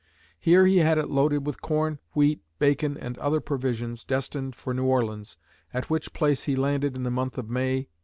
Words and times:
Here 0.39 0.65
he 0.65 0.77
had 0.79 0.97
it 0.97 1.09
loaded 1.09 1.45
with 1.45 1.61
corn, 1.61 1.99
wheat, 2.15 2.41
bacon, 2.57 2.97
and 2.97 3.19
other 3.19 3.39
provisions 3.39 4.03
destined 4.03 4.55
for 4.55 4.73
New 4.73 4.85
Orleans, 4.85 5.37
at 5.75 5.91
which 5.91 6.11
place 6.11 6.45
he 6.45 6.55
landed 6.55 6.97
in 6.97 7.03
the 7.03 7.11
month 7.11 7.37
of 7.37 7.47
May, 7.51 7.73
1831. 7.75 7.87